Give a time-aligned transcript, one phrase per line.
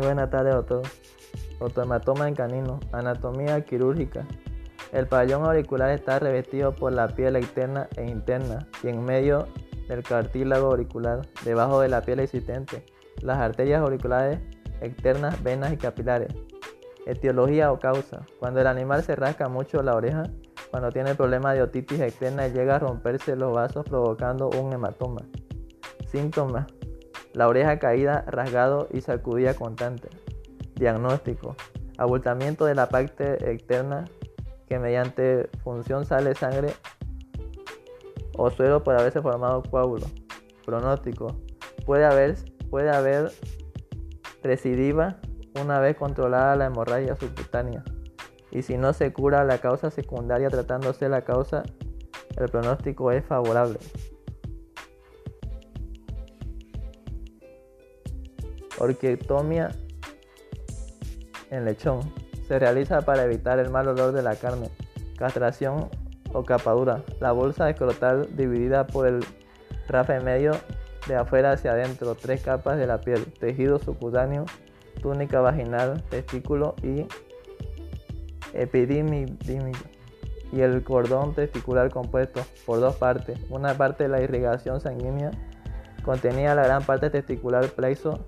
[0.00, 0.82] buena tarde, doctor.
[1.60, 2.80] Automatoma en canino.
[2.92, 4.26] Anatomía quirúrgica.
[4.92, 9.46] El pabellón auricular está revestido por la piel externa e interna y en medio
[9.88, 12.84] del cartílago auricular, debajo de la piel existente,
[13.20, 14.38] las arterias auriculares
[14.82, 16.34] externas, venas y capilares.
[17.06, 18.26] Etiología o causa.
[18.38, 20.24] Cuando el animal se rasca mucho la oreja,
[20.70, 25.22] cuando tiene problema de otitis externa llega a romperse los vasos provocando un hematoma.
[26.10, 26.66] Síntomas.
[27.34, 30.08] La oreja caída, rasgado y sacudida constante.
[30.74, 31.56] Diagnóstico.
[31.98, 34.04] Abultamiento de la parte externa
[34.66, 36.74] que mediante función sale sangre
[38.36, 40.06] o suero por haberse formado coágulo.
[40.64, 41.36] Pronóstico.
[41.86, 42.36] Puede haber,
[42.70, 43.32] puede haber
[44.42, 45.18] recidiva
[45.60, 47.84] una vez controlada la hemorragia subcutánea.
[48.50, 51.62] Y si no se cura la causa secundaria tratándose la causa,
[52.36, 53.78] el pronóstico es favorable.
[58.78, 59.70] Orquiectomía
[61.50, 62.00] en lechón.
[62.48, 64.70] Se realiza para evitar el mal olor de la carne.
[65.16, 65.88] Castración
[66.32, 67.04] o capadura.
[67.20, 69.24] La bolsa escrotal dividida por el
[69.88, 70.52] rafe medio
[71.06, 72.14] de afuera hacia adentro.
[72.14, 73.24] Tres capas de la piel.
[73.38, 74.44] Tejido subcutáneo.
[75.00, 76.02] Túnica vaginal.
[76.10, 77.06] Testículo y
[78.54, 79.84] epidímico.
[80.52, 83.38] Y el cordón testicular compuesto por dos partes.
[83.48, 85.30] Una parte de la irrigación sanguínea
[86.04, 88.26] contenía la gran parte testicular plexo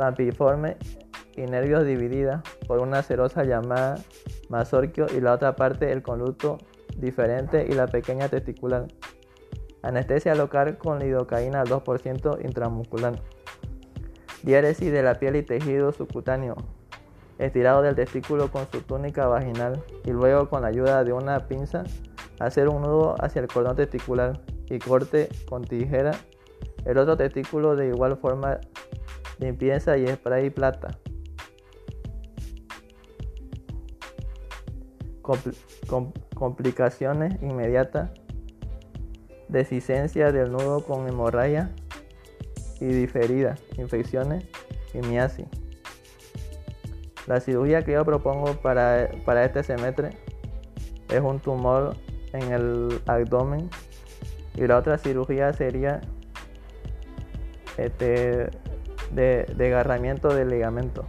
[0.00, 0.78] pampiforme
[1.36, 3.96] y nervios dividida por una serosa llamada
[4.48, 6.56] masorquio y la otra parte el conducto
[6.96, 8.86] diferente y la pequeña testicular.
[9.82, 13.20] Anestesia local con lidocaína al 2% intramuscular.
[14.42, 16.56] Diéresis de la piel y tejido subcutáneo.
[17.38, 21.84] Estirado del testículo con su túnica vaginal y luego con la ayuda de una pinza
[22.38, 26.12] hacer un nudo hacia el cordón testicular y corte con tijera
[26.84, 28.58] el otro testículo de igual forma
[29.40, 30.98] limpieza y spray plata.
[36.34, 38.10] complicaciones inmediatas,
[39.48, 41.70] desicencia del nudo con hemorragia
[42.80, 44.44] y diferida, infecciones
[44.92, 45.46] y miasis.
[47.28, 50.10] La cirugía que yo propongo para, para este semestre
[51.10, 51.96] es un tumor
[52.32, 53.70] en el abdomen
[54.56, 56.00] y la otra cirugía sería
[57.76, 58.50] este,
[59.10, 61.04] de, agarramiento del ligamento.